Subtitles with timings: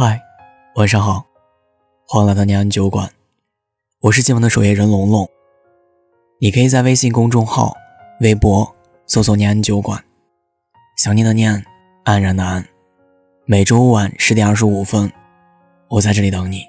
[0.00, 0.22] 嗨，
[0.76, 1.26] 晚上好，
[2.06, 3.10] 欢迎来到念安酒馆，
[3.98, 5.28] 我是今晚的守夜人龙龙。
[6.38, 7.76] 你可以在微信公众号、
[8.20, 8.76] 微博
[9.06, 10.04] 搜索“念安酒馆”，
[10.96, 11.64] 想念的念，
[12.04, 12.64] 安然的安。
[13.44, 15.12] 每周五晚十点二十五分，
[15.88, 16.62] 我在这里等你。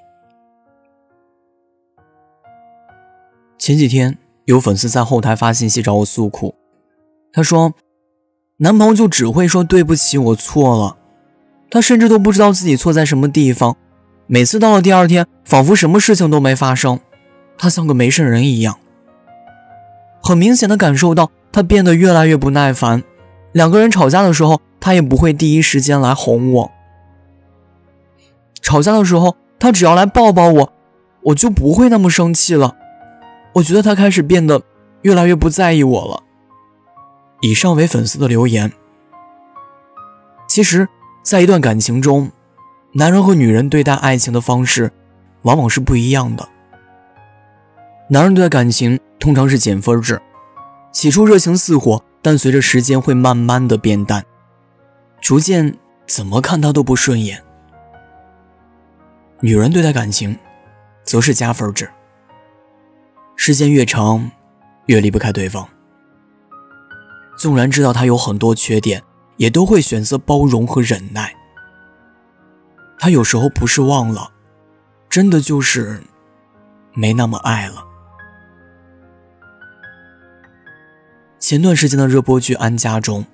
[3.56, 6.56] 前几天有粉丝在后台发信息找我诉苦，
[7.32, 7.74] 他说，
[8.56, 10.96] 男朋友就只会说对不起，我错了。
[11.70, 13.76] 他甚至都不知道自己错在什么地方，
[14.26, 16.98] 每次到了第二天，仿佛什么事情都没发生，
[17.56, 18.76] 他像个没事人一样。
[20.20, 23.04] 很明显的感受到他变得越来越不耐烦，
[23.52, 26.70] 两个人吵架的时候，他也不会第一时间来哄我。
[28.60, 30.72] 吵架的时候，他只要来抱抱我，
[31.22, 32.76] 我就不会那么生气了。
[33.54, 34.62] 我觉得他开始变得
[35.02, 36.22] 越来越不在意我了。
[37.40, 38.72] 以上为粉丝的留言，
[40.48, 40.88] 其实。
[41.30, 42.28] 在一段感情中，
[42.94, 44.90] 男人和女人对待爱情的方式
[45.42, 46.48] 往往是不一样的。
[48.08, 50.20] 男人对待感情通常是减分制，
[50.90, 54.26] 起初热情似火，但随着时间会慢慢的变淡，
[55.20, 57.40] 逐渐怎么看他都不顺眼。
[59.38, 60.36] 女人对待感情，
[61.04, 61.88] 则是加分制，
[63.36, 64.28] 时间越长，
[64.86, 65.68] 越离不开对方。
[67.38, 69.00] 纵然知道他有很多缺点。
[69.40, 71.34] 也都会选择包容和忍耐。
[72.98, 74.32] 他有时候不是忘了，
[75.08, 76.02] 真的就是
[76.92, 77.82] 没那么爱了。
[81.38, 83.24] 前段时间的热播剧《安家》中，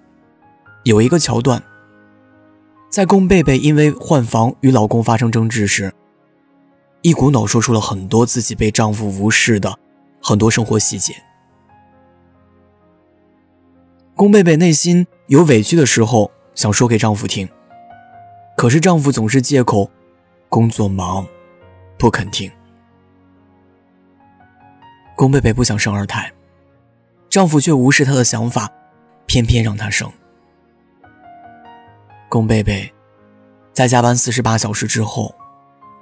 [0.85, 1.61] 有一个桥段，
[2.89, 5.93] 在宫贝贝因为换房与老公发生争执时，
[7.03, 9.77] 一股脑说出了很多自己被丈夫无视的
[10.23, 11.21] 很多生活细节。
[14.17, 17.47] 宫贝贝内心有委屈的时候，想说给丈夫听，
[18.57, 19.91] 可是丈夫总是借口
[20.49, 21.27] 工作忙，
[21.99, 22.51] 不肯听。
[25.15, 26.33] 宫贝贝不想生二胎，
[27.29, 28.73] 丈夫却无视她的想法，
[29.27, 30.11] 偏偏让她生。
[32.31, 32.91] 宫贝贝
[33.75, 35.35] 在加班四十八小时之后，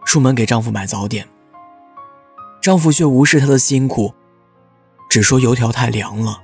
[0.04, 1.26] 出门给丈夫买早点，
[2.60, 4.14] 丈夫却无视她的辛苦，
[5.10, 6.40] 只说油条太凉了。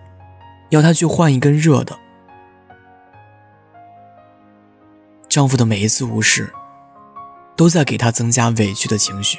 [0.71, 1.97] 要她去换一根热的。
[5.29, 6.53] 丈夫的每一次无视，
[7.55, 9.39] 都在给她增加委屈的情绪。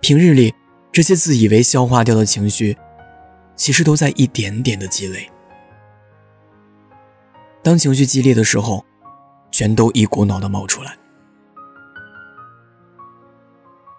[0.00, 0.54] 平日里，
[0.92, 2.76] 这些自以为消化掉的情绪，
[3.56, 5.28] 其实都在一点点的积累。
[7.64, 8.84] 当情绪激烈的时候，
[9.50, 10.96] 全都一股脑的冒出来。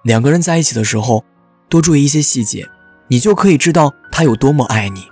[0.04, 1.26] 两个人在一起的时候，
[1.68, 2.66] 多注意一些细节，
[3.10, 5.04] 你就可以知道他有多么爱你。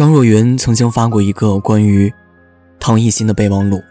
[0.00, 2.10] 张若昀曾经发过一个关于
[2.78, 3.82] 唐艺昕的备忘录：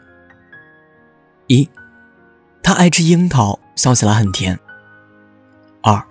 [1.46, 1.70] 一，
[2.64, 4.58] 他爱吃樱桃，笑起来很甜；
[5.84, 6.04] 二，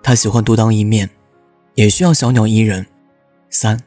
[0.00, 1.10] 他喜欢独当一面，
[1.74, 2.84] 也需要小鸟依人；
[3.50, 3.80] 三，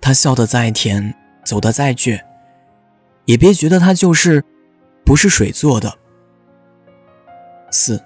[0.00, 1.14] 他笑得再甜，
[1.44, 2.20] 走得再倔，
[3.26, 4.44] 也别觉得他就是
[5.04, 5.90] 不是水做的；
[7.70, 8.02] 四，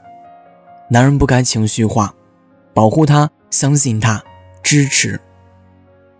[0.90, 2.14] 男人不该情绪化，
[2.74, 4.22] 保护他，相信他，
[4.62, 5.18] 支持。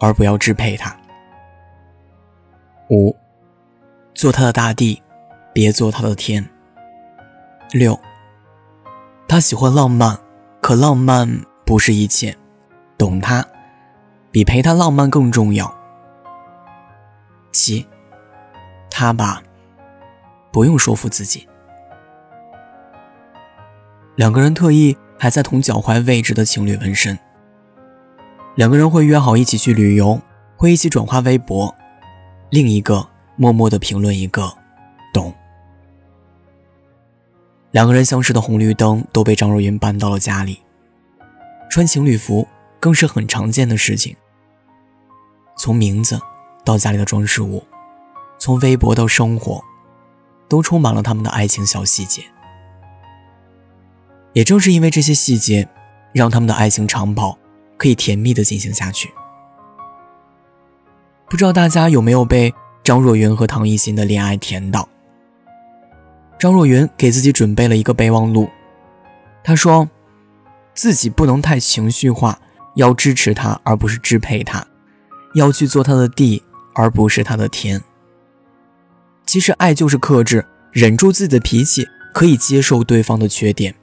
[0.02, 0.94] 而不要支配他。
[2.90, 3.16] 五，
[4.12, 5.00] 做他的大地，
[5.54, 6.44] 别做他的天。
[7.70, 7.98] 六，
[9.28, 10.18] 他喜欢浪漫，
[10.60, 12.36] 可浪漫不是一切，
[12.98, 13.46] 懂他，
[14.32, 15.72] 比陪他浪漫更重要。
[17.52, 17.86] 七，
[18.90, 19.40] 他吧，
[20.50, 21.48] 不用说服自己。
[24.16, 27.16] 两个人特意还在同脚踝位置的情侣纹身。
[28.54, 30.20] 两个人会约好一起去旅游，
[30.56, 31.74] 会一起转发微博，
[32.50, 34.52] 另一个默默的评论一个
[35.12, 35.32] “懂”。
[37.72, 40.60] 两个人相识的红绿灯都被张若昀搬到了家里，
[41.70, 42.46] 穿情侣服
[42.78, 44.14] 更是很常见的事情。
[45.56, 46.20] 从名字
[46.62, 47.64] 到家里的装饰物，
[48.38, 49.64] 从微博到生活，
[50.46, 52.22] 都充满了他们的爱情小细节。
[54.34, 55.70] 也正是因为这些细节，
[56.12, 57.38] 让他们的爱情长跑。
[57.82, 59.12] 可以甜蜜的进行下去。
[61.28, 64.88] 不知道大家有没有被张若昀和唐艺昕的恋爱甜到？
[66.38, 68.48] 张若昀给自己准备了一个备忘录，
[69.42, 69.90] 他说
[70.72, 72.38] 自己不能太情绪化，
[72.76, 74.64] 要支持他而不是支配他，
[75.34, 76.40] 要去做他的地
[76.76, 77.82] 而不是他的天。
[79.26, 83.74] 其实爱就是克制，忍住自己的脾气，可以接受对方的缺点，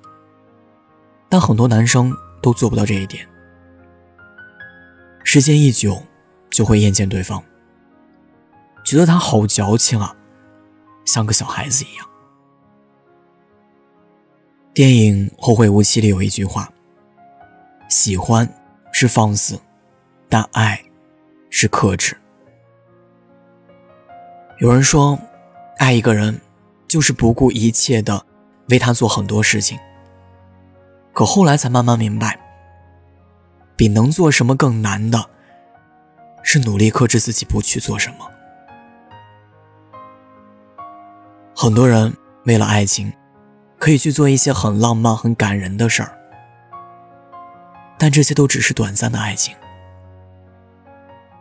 [1.27, 3.27] 但很多男生都做不到这一点。
[5.31, 6.01] 时间一久，
[6.49, 7.43] 就会厌倦对方，
[8.83, 10.17] 觉得他好矫情啊，
[11.05, 12.09] 像个小孩子一样。
[14.73, 16.67] 电影《后会无期》里有一句话
[17.89, 18.51] ：“喜欢
[18.91, 19.59] 是放肆，
[20.27, 20.83] 但爱
[21.51, 22.17] 是克制。”
[24.57, 25.15] 有人说，
[25.77, 26.41] 爱一个人
[26.87, 28.25] 就是不顾一切的
[28.69, 29.77] 为他做很多事情。
[31.13, 32.39] 可后来才慢慢明白，
[33.79, 35.29] 比能做什么更难的，
[36.43, 38.29] 是努力克制自己不去做什么。
[41.55, 43.13] 很多人为了爱情，
[43.77, 46.11] 可以去做一些很浪漫、很感人的事儿，
[47.97, 49.55] 但这些都只是短暂的爱情。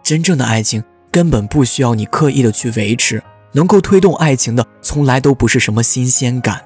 [0.04, 3.20] 真正的爱情根本不需要你刻意的去维持，
[3.50, 6.64] 能够推动爱情的，从来都不是什么新鲜感，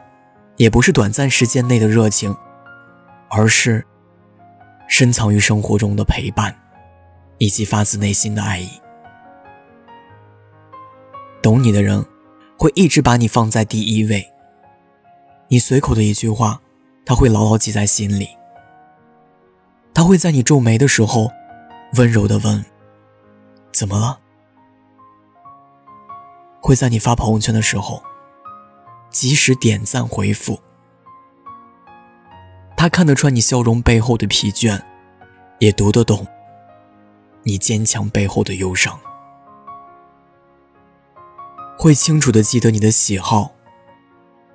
[0.59, 2.37] 也不是短暂时间内的热情，
[3.31, 3.87] 而是
[4.89, 6.55] 深藏于生活中的陪伴，
[7.39, 8.69] 以及发自内心的爱意。
[11.43, 12.05] 懂你的人。
[12.59, 14.25] 会一直把你放在第一位。
[15.49, 16.61] 你随口的一句话，
[17.05, 18.29] 他会牢牢记在心里。
[19.93, 21.33] 他会在你皱眉的时候，
[21.97, 22.65] 温柔的问
[23.75, 24.21] ：“怎么了？”
[26.63, 28.01] 会在你发朋友圈的时候，
[29.11, 30.61] 及时点赞回复。
[32.83, 34.83] 他看得穿你笑容背后的疲倦，
[35.61, 36.27] 也读得懂
[37.45, 38.99] 你坚强背后的忧伤。
[41.79, 43.53] 会清楚的记得你的喜好，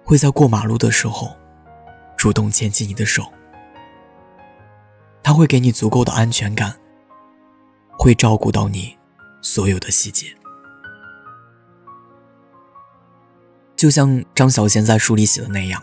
[0.04, 1.38] 会在过马路的时候
[2.18, 3.32] 主动牵起你的手。
[5.24, 6.78] 他会给你足够的安全感，
[7.98, 8.98] 会照顾到你
[9.42, 10.36] 所有的细节。
[13.78, 15.82] 就像张小娴在书里写的那样，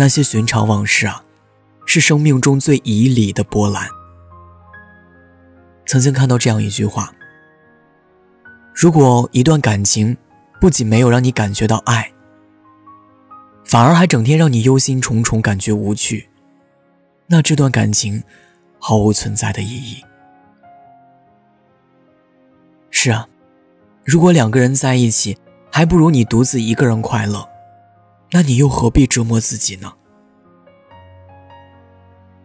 [0.00, 1.24] 那些寻常往事啊，
[1.84, 3.88] 是生命中最以理的波澜。
[5.86, 7.12] 曾经看到这样一句话。
[8.72, 10.16] 如果一段感情
[10.60, 12.12] 不仅没有让你感觉到爱，
[13.64, 16.28] 反而还整天让你忧心忡忡、感觉无趣，
[17.26, 18.22] 那这段感情
[18.78, 20.04] 毫无存在的意义。
[22.92, 23.26] 是啊，
[24.04, 25.36] 如果两个人在一起
[25.72, 27.48] 还不如你独自一个人快乐，
[28.30, 29.94] 那你又何必折磨自己呢？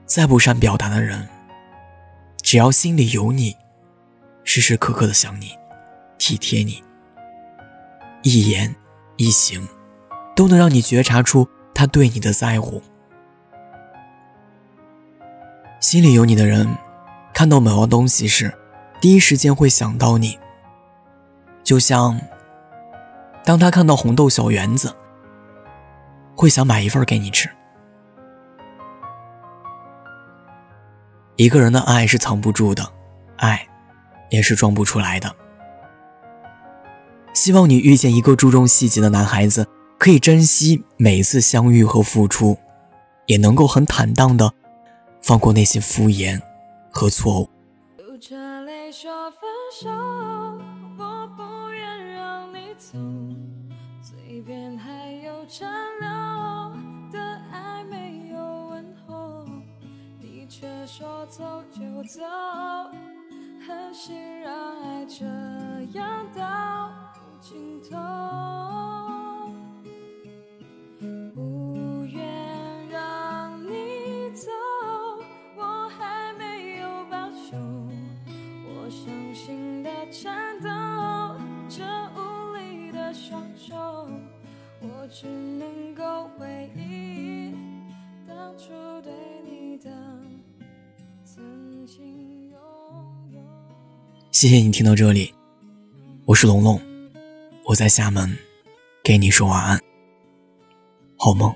[0.06, 1.28] 再不善表达的人，
[2.42, 3.56] 只要心里有你，
[4.44, 5.52] 时时刻刻的想你。
[6.20, 6.82] 体贴你，
[8.22, 8.74] 一言
[9.18, 9.68] 一行，
[10.34, 12.82] 都能让你觉察出他对你的在乎。
[15.82, 16.78] 心里有你的人，
[17.34, 18.58] 看到某样东西时，
[19.02, 20.40] 第一时间会想到你。
[21.62, 22.22] 就像，
[23.44, 24.96] 当他看到红豆小圆子，
[26.36, 27.50] 会想买一份给你吃。
[31.36, 32.88] 一个人的爱是藏不住的，
[33.38, 33.68] 爱，
[34.30, 35.36] 也是装不出来的。
[37.34, 42.58] 希望你遇见一个注重细节的男孩子，可以珍惜每一次相遇和付出，
[43.26, 44.54] 也能够很坦荡的
[45.24, 46.40] 放过那些敷衍
[46.92, 47.50] 和错误。
[47.98, 49.40] 流着泪说分
[49.82, 49.90] 手，
[62.06, 62.22] 走，
[63.66, 65.26] 狠心让爱这
[65.98, 66.92] 样到。
[67.40, 67.98] 尽头，
[94.32, 95.34] 谢谢你听到这里，
[96.26, 96.82] 我是龙龙。
[97.66, 98.38] 我在厦门，
[99.04, 99.80] 给你说晚安，
[101.18, 101.54] 好梦。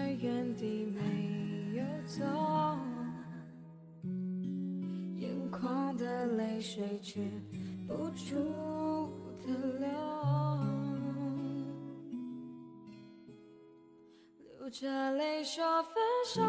[0.00, 2.24] 在原地没有走，
[5.18, 7.20] 眼眶的泪水止
[7.86, 8.34] 不住
[9.46, 9.86] 的流，
[14.38, 15.92] 流着泪说分
[16.26, 16.40] 手，